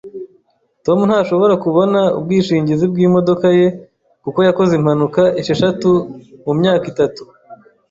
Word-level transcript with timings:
Tom 0.85 0.97
ntashobora 1.09 1.53
kubona 1.63 1.99
ubwishingizi 2.17 2.85
bwimodoka 2.91 3.47
ye 3.57 3.67
kuko 4.23 4.39
yakoze 4.47 4.73
impanuka 4.79 5.21
esheshatu 5.39 5.89
mumyaka 6.45 6.85
itatu, 6.93 7.21